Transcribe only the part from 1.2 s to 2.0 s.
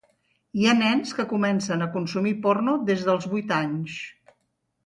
comencen a